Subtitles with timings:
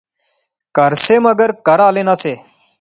[0.75, 2.33] کہھر سے مگر کہھر آلے نہسے